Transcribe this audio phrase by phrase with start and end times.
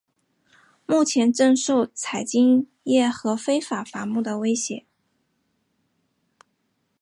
[0.87, 4.87] 目前正受采金业和非法伐木的威胁。